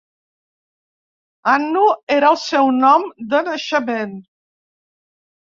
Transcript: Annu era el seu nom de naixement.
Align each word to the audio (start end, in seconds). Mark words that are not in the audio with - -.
Annu 1.51 1.83
era 2.17 2.31
el 2.35 2.39
seu 2.45 2.71
nom 2.79 3.07
de 3.35 3.43
naixement. 3.51 4.17